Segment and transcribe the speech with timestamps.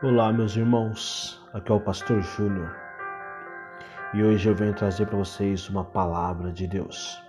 [0.00, 1.44] Olá, meus irmãos.
[1.52, 2.72] Aqui é o Pastor Júnior
[4.14, 7.20] e hoje eu venho trazer para vocês uma palavra de Deus.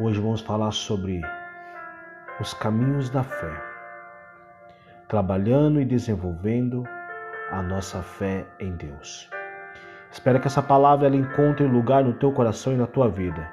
[0.00, 1.20] Hoje vamos falar sobre
[2.40, 3.62] os caminhos da fé,
[5.06, 6.82] trabalhando e desenvolvendo
[7.52, 9.30] a nossa fé em Deus.
[10.10, 13.48] Espero que essa palavra ela encontre lugar no teu coração e na tua vida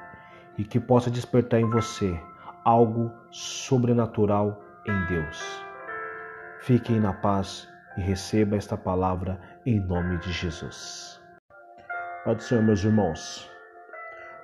[0.58, 2.20] e que possa despertar em você
[2.64, 5.67] algo sobrenatural em Deus.
[6.60, 11.20] Fiquem na paz e receba esta palavra em nome de Jesus.
[12.24, 13.48] Pode ser, meus irmãos.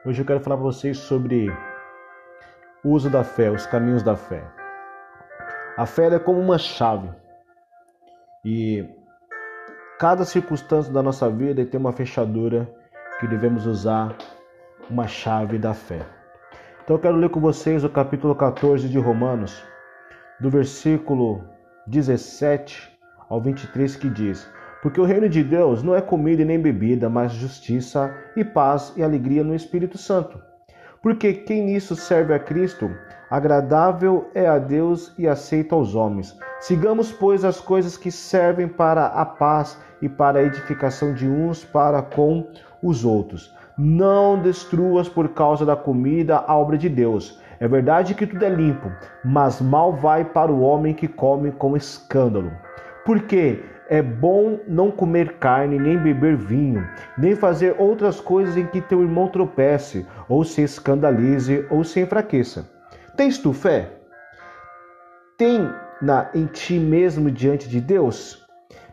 [0.07, 1.51] Hoje eu quero falar para vocês sobre
[2.85, 4.45] o uso da fé, os caminhos da fé.
[5.77, 7.11] A fé é como uma chave.
[8.45, 8.89] E
[9.99, 12.73] cada circunstância da nossa vida tem uma fechadura
[13.19, 14.17] que devemos usar
[14.89, 16.01] uma chave da fé.
[16.83, 19.65] Então eu quero ler com vocês o capítulo 14 de Romanos,
[20.39, 21.54] do versículo
[21.87, 22.91] 17
[23.29, 24.49] ao 23 que diz:
[24.83, 28.93] Porque o reino de Deus não é comida e nem bebida, mas justiça e paz
[28.97, 30.41] e alegria no Espírito Santo.
[31.03, 32.91] Porque quem nisso serve a Cristo,
[33.31, 36.39] agradável é a Deus e aceito aos homens.
[36.61, 41.63] Sigamos, pois, as coisas que servem para a paz e para a edificação de uns
[41.63, 42.49] para com
[42.83, 43.55] os outros.
[43.77, 47.39] Não destruas por causa da comida a obra de Deus.
[47.61, 48.91] É verdade que tudo é limpo,
[49.25, 52.53] mas mal vai para o homem que come com escândalo.
[53.05, 56.87] Porque é bom não comer carne, nem beber vinho,
[57.19, 62.69] nem fazer outras coisas em que teu irmão tropece, ou se escandalize, ou se enfraqueça.
[63.17, 63.91] Tens tu fé?
[65.37, 65.71] Tem
[66.01, 68.45] na em ti mesmo diante de Deus?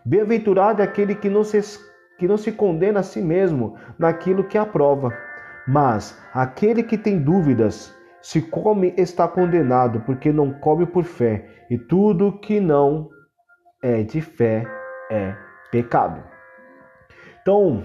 [0.04, 1.62] Bem-aventurado é aquele que não, se,
[2.18, 5.14] que não se condena a si mesmo naquilo que aprova.
[5.68, 11.78] Mas aquele que tem dúvidas, se come, está condenado, porque não come por fé, e
[11.78, 13.10] tudo que não
[13.82, 14.66] é de fé
[15.10, 15.36] é
[15.72, 16.24] pecado.
[17.42, 17.84] Então,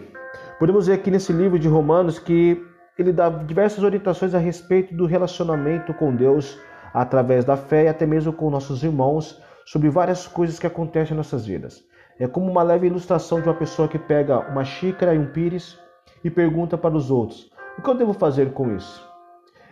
[0.59, 2.63] podemos ver aqui nesse livro de Romanos que
[2.99, 6.59] ele dá diversas orientações a respeito do relacionamento com Deus
[6.93, 11.17] através da fé e até mesmo com nossos irmãos sobre várias coisas que acontecem em
[11.17, 11.85] nossas vidas.
[12.19, 15.79] É como uma leve ilustração de uma pessoa que pega uma xícara e um pires
[16.25, 19.06] e pergunta para os outros: o que eu devo fazer com isso?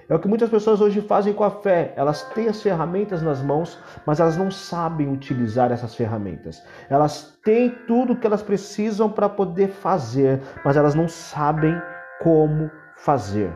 [0.08, 1.92] É o que muitas pessoas hoje fazem com a fé.
[1.96, 6.62] Elas têm as ferramentas nas mãos, mas elas não sabem utilizar essas ferramentas.
[6.90, 11.80] Elas têm tudo o que elas precisam para poder fazer, mas elas não sabem
[12.22, 13.52] como fazer.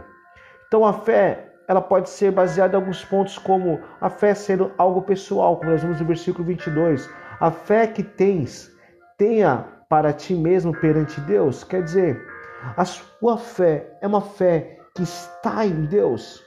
[0.66, 5.02] Então a fé, ela pode ser baseada em alguns pontos como a fé sendo algo
[5.02, 7.10] pessoal, como nós vimos no versículo 22.
[7.40, 8.70] A fé que tens,
[9.18, 12.20] tenha para ti mesmo perante Deus, quer dizer,
[12.76, 16.44] a sua fé é uma fé que está em Deus.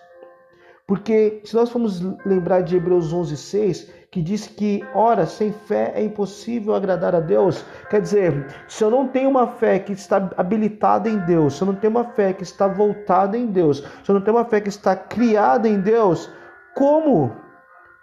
[0.85, 6.03] Porque se nós formos lembrar de Hebreus 11:6, que diz que, ora, sem fé é
[6.03, 7.63] impossível agradar a Deus.
[7.89, 11.67] Quer dizer, se eu não tenho uma fé que está habilitada em Deus, se eu
[11.67, 14.59] não tenho uma fé que está voltada em Deus, se eu não tenho uma fé
[14.59, 16.29] que está criada em Deus,
[16.75, 17.33] como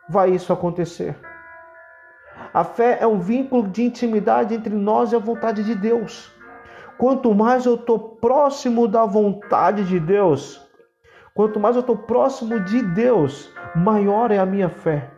[0.08, 1.14] vai isso acontecer?
[2.54, 6.37] A fé é um vínculo de intimidade entre nós e a vontade de Deus.
[6.98, 10.60] Quanto mais eu estou próximo da vontade de Deus,
[11.32, 15.08] quanto mais eu estou próximo de Deus, maior é a minha fé.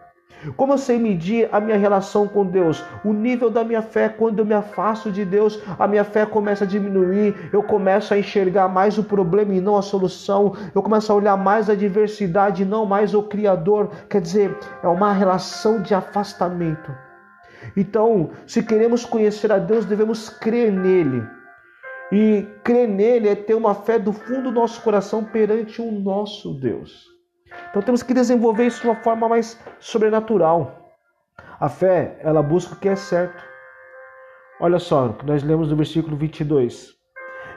[0.59, 2.85] Como eu sei medir a minha relação com Deus?
[3.03, 6.65] O nível da minha fé, quando eu me afasto de Deus, a minha fé começa
[6.65, 11.11] a diminuir, eu começo a enxergar mais o problema e não a solução, eu começo
[11.11, 13.91] a olhar mais a diversidade e não mais o Criador.
[14.09, 16.95] Quer dizer, é uma relação de afastamento.
[17.75, 21.40] Então, se queremos conhecer a Deus, devemos crer nele.
[22.13, 26.55] E crer nele é ter uma fé do fundo do nosso coração perante o nosso
[26.55, 27.07] Deus.
[27.71, 30.93] Então temos que desenvolver isso de uma forma mais sobrenatural.
[31.59, 33.43] A fé, ela busca o que é certo.
[34.61, 36.95] Olha só, o que nós lemos no versículo 22.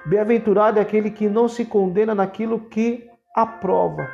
[0.05, 4.07] Bem-aventurado é aquele que não se condena naquilo que aprova.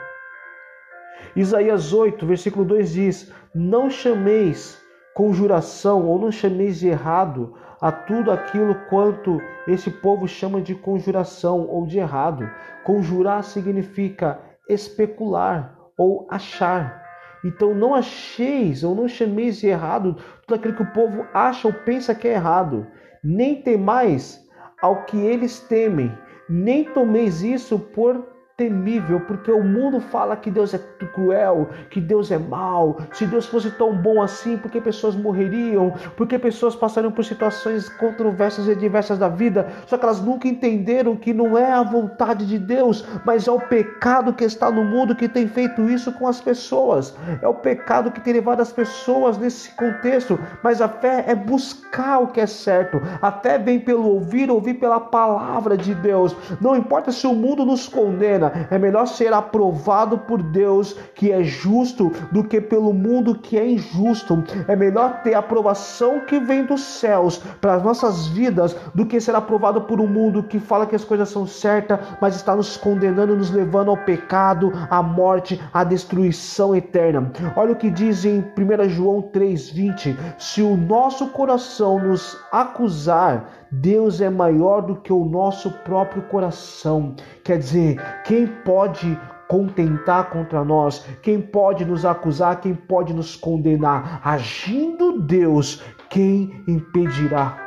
[1.35, 4.78] Isaías 8, versículo 2 diz: Não chameis
[5.13, 11.67] conjuração ou não chameis de errado a tudo aquilo quanto esse povo chama de conjuração
[11.67, 12.49] ou de errado.
[12.83, 17.03] Conjurar significa especular ou achar.
[17.43, 20.15] Então não acheis ou não chameis de errado
[20.45, 22.85] tudo aquilo que o povo acha ou pensa que é errado.
[23.23, 24.45] Nem temais
[24.81, 26.11] ao que eles temem,
[26.49, 30.79] nem tomeis isso por temível, porque o mundo fala que Deus é
[31.13, 32.99] cruel, que Deus é mau.
[33.13, 35.93] Se Deus fosse tão bom assim, por que pessoas morreriam?
[36.17, 39.67] Por que pessoas passariam por situações controversas e diversas da vida?
[39.85, 43.59] Só que elas nunca entenderam que não é a vontade de Deus, mas é o
[43.59, 47.15] pecado que está no mundo que tem feito isso com as pessoas.
[47.41, 50.39] É o pecado que tem levado as pessoas nesse contexto.
[50.61, 53.01] Mas a fé é buscar o que é certo.
[53.21, 56.35] A fé vem pelo ouvir, ouvir pela palavra de Deus.
[56.59, 61.43] Não importa se o mundo nos condena, é melhor ser aprovado por Deus, que é
[61.43, 64.43] justo, do que pelo mundo que é injusto.
[64.67, 69.19] É melhor ter a aprovação que vem dos céus para as nossas vidas, do que
[69.19, 72.77] ser aprovado por um mundo que fala que as coisas são certas, mas está nos
[72.77, 77.31] condenando, nos levando ao pecado, à morte, à destruição eterna.
[77.55, 84.19] Olha o que diz em 1 João 3,20: se o nosso coração nos acusar, Deus
[84.19, 87.15] é maior do que o nosso próprio coração.
[87.43, 91.05] Quer dizer, quem pode contentar contra nós?
[91.21, 92.61] Quem pode nos acusar?
[92.61, 94.21] Quem pode nos condenar?
[94.23, 97.57] Agindo Deus, quem impedirá?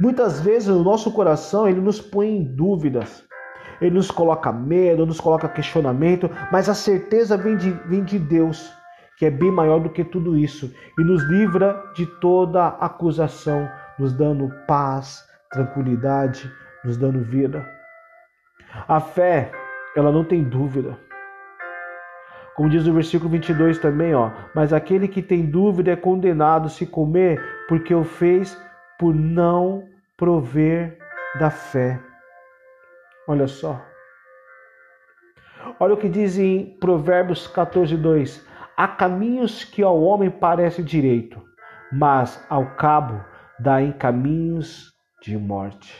[0.00, 3.26] Muitas vezes o nosso coração ele nos põe em dúvidas.
[3.80, 8.72] Ele nos coloca medo, nos coloca questionamento, mas a certeza vem de, vem de Deus,
[9.18, 13.68] que é bem maior do que tudo isso, e nos livra de toda acusação
[13.98, 16.50] nos dando paz, tranquilidade,
[16.84, 17.68] nos dando vida.
[18.86, 19.50] A fé,
[19.96, 20.96] ela não tem dúvida.
[22.54, 26.84] Como diz o versículo 22 também, ó, mas aquele que tem dúvida é condenado se
[26.84, 28.60] comer, porque o fez
[28.98, 29.84] por não
[30.16, 30.98] prover
[31.38, 32.00] da fé.
[33.28, 33.80] Olha só.
[35.78, 38.44] Olha o que diz em Provérbios 14, 2:
[38.76, 41.40] Há caminhos que ao homem parece direito,
[41.92, 43.24] mas ao cabo
[43.58, 45.92] dá em caminhos de morte.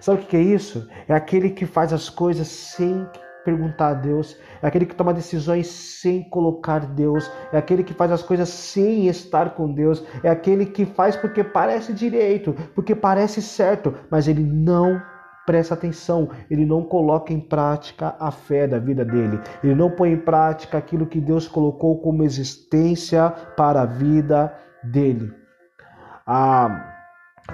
[0.00, 0.88] Sabe o que é isso?
[1.08, 3.06] É aquele que faz as coisas sem
[3.44, 8.10] perguntar a Deus, é aquele que toma decisões sem colocar Deus, é aquele que faz
[8.10, 13.40] as coisas sem estar com Deus, é aquele que faz porque parece direito, porque parece
[13.40, 15.00] certo, mas ele não
[15.46, 20.10] presta atenção, ele não coloca em prática a fé da vida dele, ele não põe
[20.10, 24.52] em prática aquilo que Deus colocou como existência para a vida
[24.82, 25.45] dele.
[26.26, 26.82] Um,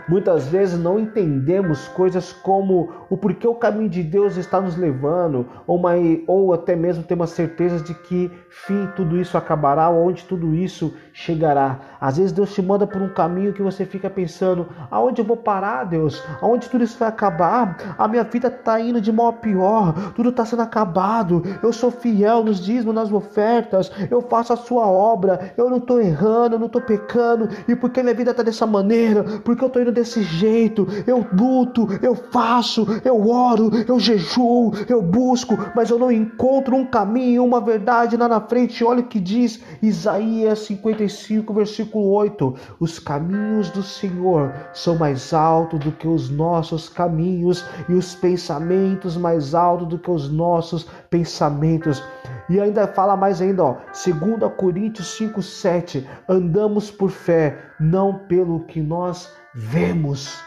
[0.08, 5.46] Muitas vezes não entendemos coisas como o porquê o caminho de Deus está nos levando,
[5.66, 5.92] ou, uma,
[6.26, 11.80] ou até mesmo temos certeza de que fim tudo isso acabará, onde tudo isso chegará.
[12.00, 15.36] Às vezes Deus te manda por um caminho que você fica pensando: aonde eu vou
[15.36, 16.22] parar, Deus?
[16.40, 17.94] Aonde tudo isso vai acabar?
[17.98, 21.42] A minha vida está indo de mal a pior, tudo está sendo acabado.
[21.62, 26.00] Eu sou fiel nos dízimos, nas ofertas, eu faço a sua obra, eu não estou
[26.00, 29.81] errando, eu não estou pecando, e porque minha vida está dessa maneira, porque eu estou
[29.82, 35.98] indo desse jeito, eu luto, eu faço, eu oro, eu jejuo, eu busco, mas eu
[35.98, 38.84] não encontro um caminho, uma verdade lá na frente.
[38.84, 45.80] Olha o que diz Isaías 55, versículo 8: Os caminhos do Senhor são mais altos
[45.80, 52.02] do que os nossos caminhos, e os pensamentos mais altos do que os nossos pensamentos.
[52.48, 58.80] E ainda fala mais ainda, ó, 2 Coríntios 5:7, andamos por fé, não pelo que
[58.80, 60.42] nós vemos.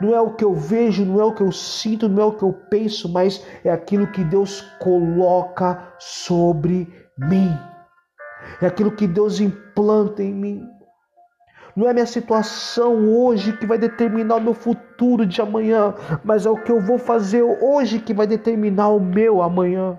[0.00, 2.32] Não é o que eu vejo, não é o que eu sinto, não é o
[2.32, 7.56] que eu penso, mas é aquilo que Deus coloca sobre mim.
[8.60, 10.68] É aquilo que Deus implanta em mim.
[11.74, 15.94] Não é minha situação hoje que vai determinar o meu futuro de amanhã,
[16.24, 19.98] mas é o que eu vou fazer hoje que vai determinar o meu amanhã.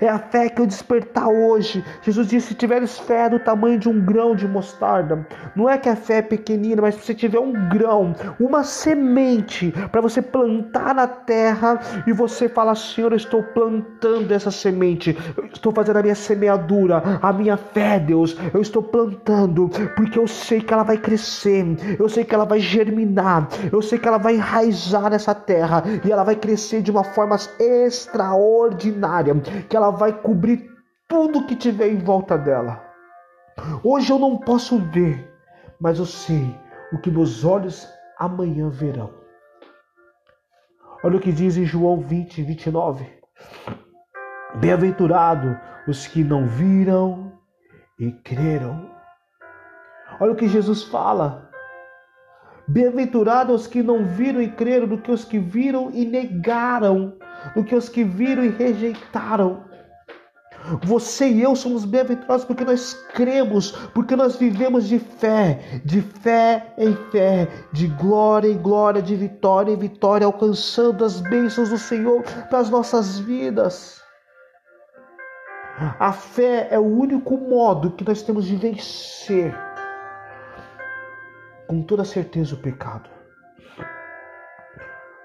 [0.00, 1.84] É a fé que eu despertar hoje.
[2.02, 5.88] Jesus disse: se tiveres fé do tamanho de um grão de mostarda, não é que
[5.88, 10.94] a fé é pequenina, mas se você tiver um grão, uma semente para você plantar
[10.94, 16.02] na terra e você fala: Senhor, eu estou plantando essa semente, eu estou fazendo a
[16.02, 20.96] minha semeadura, a minha fé, Deus, eu estou plantando, porque eu sei que ela vai
[20.96, 21.64] crescer,
[21.98, 26.10] eu sei que ela vai germinar, eu sei que ela vai enraizar nessa terra e
[26.10, 29.34] ela vai crescer de uma forma extraordinária
[29.68, 30.68] que ela vai cobrir
[31.06, 32.84] tudo que tiver em volta dela.
[33.82, 35.32] Hoje eu não posso ver,
[35.80, 36.54] mas eu sei
[36.92, 39.14] o que meus olhos amanhã verão.
[41.02, 43.06] Olha o que diz em João 20, 29.
[44.56, 45.56] Bem-aventurado
[45.86, 47.32] os que não viram
[48.00, 48.90] e creram.
[50.20, 51.48] Olha o que Jesus fala.
[52.66, 57.16] Bem-aventurados os que não viram e creram, do que os que viram e negaram
[57.54, 59.64] do que os que viram e rejeitaram.
[60.82, 66.74] Você e eu somos bem-aventurados porque nós cremos, porque nós vivemos de fé, de fé
[66.76, 72.22] em fé, de glória em glória, de vitória em vitória, alcançando as bênçãos do Senhor
[72.48, 74.02] para as nossas vidas.
[75.98, 79.54] A fé é o único modo que nós temos de vencer
[81.68, 83.08] com toda certeza o pecado.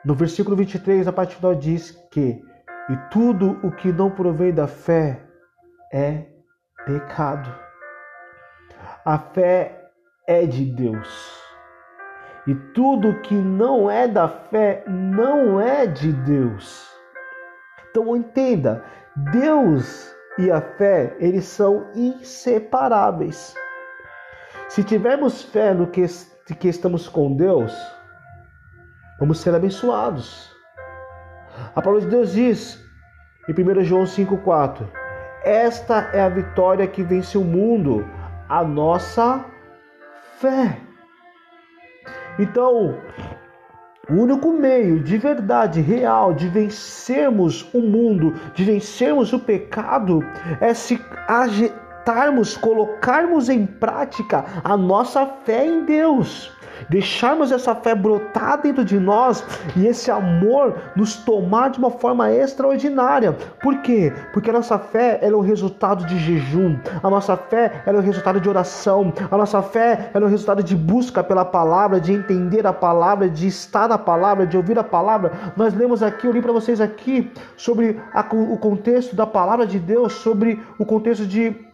[0.06, 2.44] No versículo 23, a parte final diz que
[2.90, 5.22] e tudo o que não provém da fé
[5.94, 6.26] é
[6.86, 7.54] pecado.
[9.06, 9.92] A fé
[10.28, 11.42] é de Deus.
[12.48, 16.92] E tudo que não é da fé não é de Deus.
[17.90, 18.84] Então entenda,
[19.32, 23.56] Deus e a fé, eles são inseparáveis.
[24.68, 26.04] Se tivermos fé no que,
[26.60, 27.72] que estamos com Deus,
[29.20, 30.52] vamos ser abençoados.
[31.76, 32.84] A palavra de Deus diz
[33.48, 35.03] em 1 João 5,4:
[35.44, 38.08] Esta é a vitória que vence o mundo,
[38.48, 39.44] a nossa
[40.40, 40.78] fé.
[42.40, 42.98] Então,
[44.10, 50.22] o único meio de verdade real de vencermos o mundo, de vencermos o pecado,
[50.60, 50.98] é se
[52.04, 56.52] agitarmos, colocarmos em prática a nossa fé em Deus
[56.90, 59.44] deixarmos essa fé brotar dentro de nós
[59.76, 63.34] e esse amor nos tomar de uma forma extraordinária.
[63.62, 64.12] Por quê?
[64.34, 68.40] Porque a nossa fé é o resultado de jejum, a nossa fé é o resultado
[68.40, 72.74] de oração, a nossa fé é o resultado de busca pela palavra, de entender a
[72.74, 75.32] palavra, de estar na palavra, de ouvir a palavra.
[75.56, 79.80] Nós lemos aqui, eu li para vocês aqui sobre a, o contexto da palavra de
[79.80, 81.73] Deus, sobre o contexto de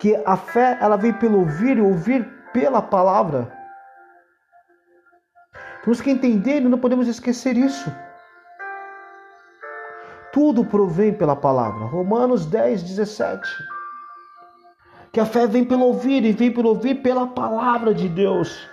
[0.00, 3.52] que a fé ela vem pelo ouvir e ouvir pela palavra.
[5.84, 7.94] Temos que entender e não podemos esquecer isso.
[10.32, 11.84] Tudo provém pela palavra.
[11.84, 13.46] Romanos 10, 17.
[15.12, 18.66] Que a fé vem pelo ouvir e vem pelo ouvir pela palavra de Deus.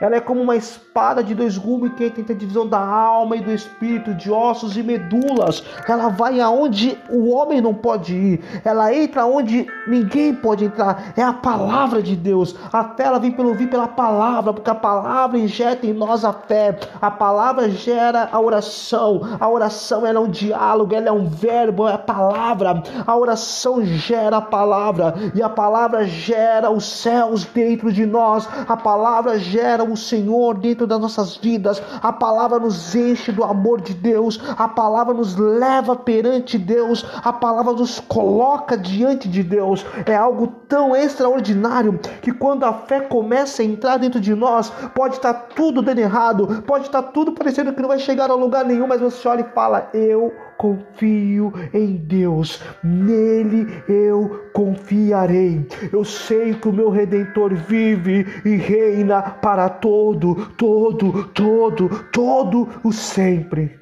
[0.00, 3.40] Ela é como uma espada de dois gumes que tenta a divisão da alma e
[3.40, 5.62] do espírito, de ossos e medulas.
[5.88, 8.40] Ela vai aonde o homem não pode ir.
[8.64, 11.12] Ela entra onde ninguém pode entrar.
[11.16, 12.54] É a palavra de Deus.
[12.72, 16.32] A fé ela vem pelo ouvir pela palavra, porque a palavra injeta em nós a
[16.32, 16.78] fé.
[17.00, 19.20] A palavra gera a oração.
[19.40, 22.82] A oração ela é um diálogo, ela é um verbo, é a palavra.
[23.06, 28.48] A oração gera a palavra e a palavra gera os céus dentro de nós.
[28.68, 31.82] A palavra gera Senhor dentro das nossas vidas.
[32.02, 34.40] A palavra nos enche do amor de Deus.
[34.56, 37.04] A palavra nos leva perante Deus.
[37.22, 39.84] A palavra nos coloca diante de Deus.
[40.06, 45.16] É algo tão extraordinário que quando a fé começa a entrar dentro de nós, pode
[45.16, 48.86] estar tudo dando errado, pode estar tudo parecendo que não vai chegar a lugar nenhum,
[48.86, 55.64] mas você olha e fala: Eu confio em Deus, nele eu confiarei.
[55.92, 62.92] Eu sei que o meu redentor vive e reina para todo, todo, todo, todo o
[62.92, 63.78] sempre.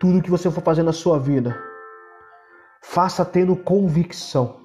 [0.00, 1.54] Tudo que você for fazer na sua vida,
[2.82, 4.58] faça tendo convicção.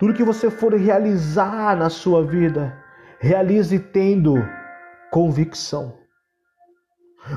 [0.00, 2.76] Tudo que você for realizar na sua vida,
[3.20, 4.34] realize tendo
[5.12, 6.05] convicção.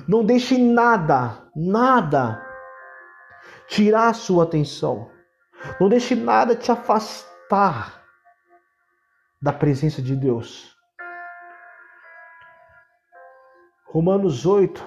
[0.07, 2.45] Não deixe nada, nada
[3.67, 5.09] tirar a sua atenção.
[5.79, 8.03] Não deixe nada te afastar
[9.41, 10.75] da presença de Deus.
[13.87, 14.83] Romanos 8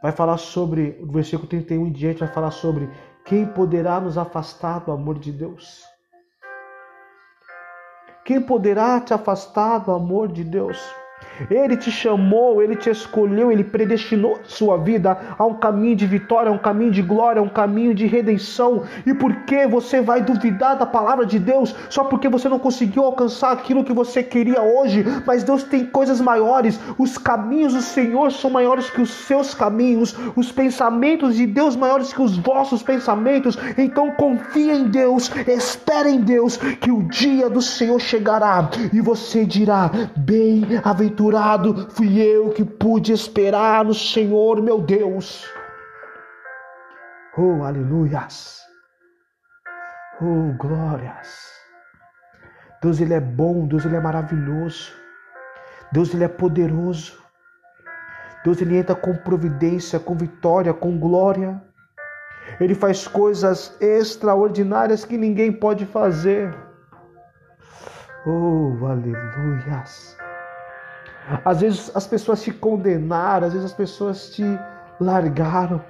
[0.00, 2.88] vai falar sobre, o versículo 31 em diante vai falar sobre
[3.24, 5.84] quem poderá nos afastar do amor de Deus.
[8.24, 10.78] Quem poderá te afastar do amor de Deus?
[11.50, 16.50] Ele te chamou, ele te escolheu, ele predestinou sua vida a um caminho de vitória,
[16.50, 18.84] a um caminho de glória, a um caminho de redenção.
[19.06, 23.04] E por que você vai duvidar da palavra de Deus só porque você não conseguiu
[23.04, 25.04] alcançar aquilo que você queria hoje?
[25.26, 26.78] Mas Deus tem coisas maiores.
[26.98, 32.12] Os caminhos do Senhor são maiores que os seus caminhos, os pensamentos de Deus maiores
[32.12, 33.56] que os vossos pensamentos.
[33.76, 39.44] Então confia em Deus, espera em Deus que o dia do Senhor chegará e você
[39.44, 45.46] dirá: bem-aventurado bem-aventurado fui eu que pude esperar no Senhor meu Deus.
[47.36, 48.60] Oh, aleluias.
[50.20, 51.52] Oh, glórias.
[52.82, 54.92] Deus ele é bom, Deus ele é maravilhoso.
[55.92, 57.18] Deus ele é poderoso.
[58.44, 61.60] Deus ele entra com providência, com vitória, com glória.
[62.60, 66.54] Ele faz coisas extraordinárias que ninguém pode fazer.
[68.26, 70.18] Oh, aleluias.
[71.44, 74.42] Às vezes as pessoas te condenaram, às vezes as pessoas te
[75.00, 75.84] largaram.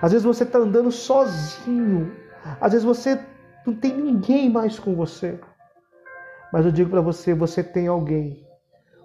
[0.00, 2.14] Às vezes você está andando sozinho.
[2.60, 3.20] Às vezes você
[3.66, 5.38] não tem ninguém mais com você.
[6.52, 8.46] Mas eu digo para você, você tem alguém.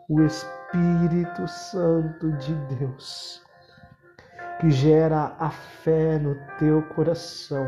[0.07, 3.43] O Espírito Santo de Deus.
[4.59, 7.65] Que gera a fé no teu coração.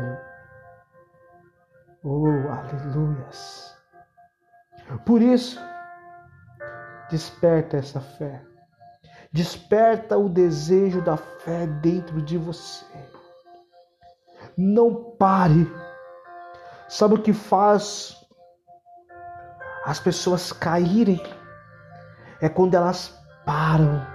[2.04, 3.76] Oh, aleluias.
[5.06, 5.60] Por isso,
[7.12, 8.42] desperta essa fé.
[9.30, 12.86] Desperta o desejo da fé dentro de você.
[14.56, 15.70] Não pare.
[16.88, 18.16] Sabe o que faz
[19.84, 21.22] as pessoas caírem?
[22.40, 23.14] É quando elas
[23.44, 24.06] param.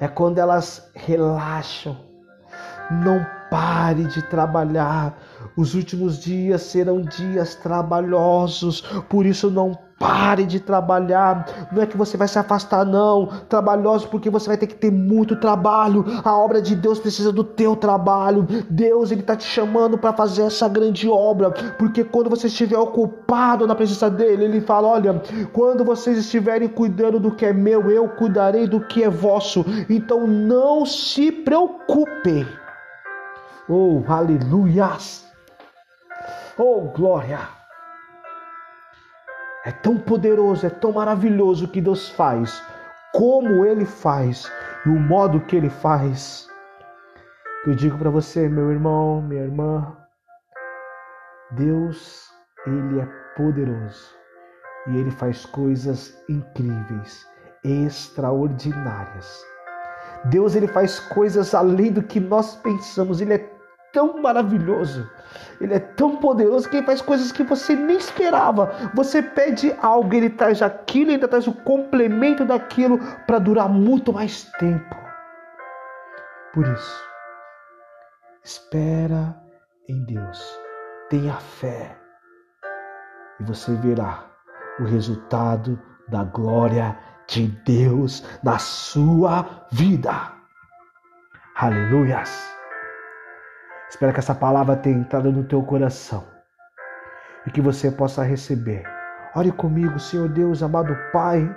[0.00, 1.96] É quando elas relaxam.
[2.90, 5.14] Não pare de trabalhar.
[5.54, 8.80] Os últimos dias serão dias trabalhosos,
[9.10, 11.68] por isso não pare de trabalhar.
[11.70, 13.26] Não é que você vai se afastar, não.
[13.50, 16.02] Trabalhoso, porque você vai ter que ter muito trabalho.
[16.24, 18.46] A obra de Deus precisa do teu trabalho.
[18.70, 23.66] Deus, Ele está te chamando para fazer essa grande obra, porque quando você estiver ocupado
[23.66, 28.08] na presença dEle, Ele fala: Olha, quando vocês estiverem cuidando do que é meu, eu
[28.08, 29.62] cuidarei do que é vosso.
[29.90, 32.46] Então não se preocupem
[33.68, 35.24] Oh, aleluias!
[36.58, 37.38] Oh, glória!
[39.64, 42.60] É tão poderoso, é tão maravilhoso o que Deus faz,
[43.14, 44.50] como Ele faz
[44.84, 46.48] e o modo que Ele faz.
[47.64, 49.96] Eu digo para você, meu irmão, minha irmã,
[51.52, 52.28] Deus,
[52.66, 54.12] Ele é poderoso
[54.88, 57.24] e Ele faz coisas incríveis,
[57.62, 59.51] extraordinárias.
[60.26, 63.20] Deus ele faz coisas além do que nós pensamos.
[63.20, 63.50] Ele é
[63.92, 65.08] tão maravilhoso,
[65.60, 68.72] ele é tão poderoso que ele faz coisas que você nem esperava.
[68.94, 74.12] Você pede algo, ele traz aquilo e ainda traz o complemento daquilo para durar muito
[74.12, 74.96] mais tempo.
[76.54, 77.04] Por isso,
[78.44, 79.36] espera
[79.88, 80.58] em Deus,
[81.08, 81.96] tenha fé
[83.40, 84.24] e você verá
[84.78, 86.96] o resultado da glória
[87.32, 90.32] de Deus na sua vida.
[91.56, 92.52] Aleluias.
[93.88, 96.24] Espero que essa palavra tenha entrado no teu coração
[97.46, 98.84] e que você possa receber.
[99.34, 101.48] Ore comigo, Senhor Deus, amado Pai.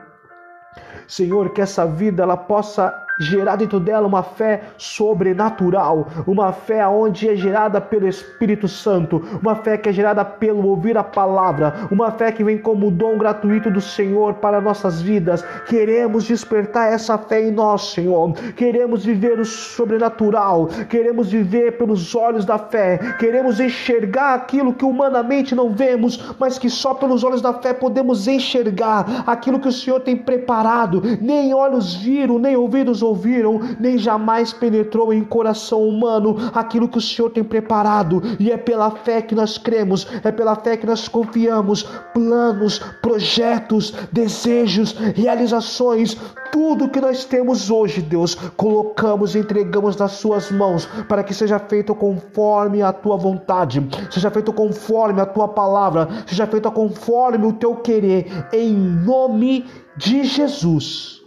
[1.07, 7.29] Senhor, que essa vida ela possa gerar dentro dela uma fé sobrenatural, uma fé onde
[7.29, 12.11] é gerada pelo Espírito Santo, uma fé que é gerada pelo ouvir a palavra, uma
[12.11, 15.43] fé que vem como dom gratuito do Senhor para nossas vidas.
[15.67, 18.33] Queremos despertar essa fé em nós, Senhor.
[18.55, 25.55] Queremos viver o sobrenatural, queremos viver pelos olhos da fé, queremos enxergar aquilo que humanamente
[25.55, 29.99] não vemos, mas que só pelos olhos da fé podemos enxergar aquilo que o Senhor
[29.99, 31.01] tem preparado.
[31.21, 37.01] Nem olhos viram, nem ouvidos ouviram, nem jamais penetrou em coração humano aquilo que o
[37.01, 41.07] Senhor tem preparado, e é pela fé que nós cremos, é pela fé que nós
[41.07, 41.83] confiamos.
[42.13, 46.17] Planos, projetos, desejos, realizações,
[46.51, 51.59] tudo que nós temos hoje, Deus, colocamos e entregamos nas Suas mãos, para que seja
[51.59, 57.53] feito conforme a Tua vontade, seja feito conforme a Tua palavra, seja feito conforme o
[57.53, 59.65] Teu querer, em nome
[59.97, 61.24] de Jesus.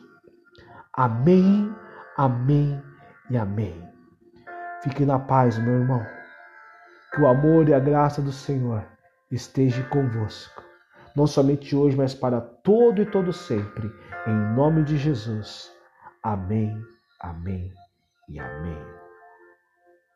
[0.98, 1.72] Amém,
[2.16, 2.82] amém
[3.30, 3.88] e amém.
[4.82, 6.04] Fique na paz, meu irmão.
[7.14, 8.84] Que o amor e a graça do Senhor
[9.30, 10.60] esteja convosco,
[11.14, 13.88] não somente hoje, mas para todo e todo sempre.
[14.26, 15.72] Em nome de Jesus.
[16.20, 16.76] Amém,
[17.20, 17.72] amém
[18.28, 18.97] e amém.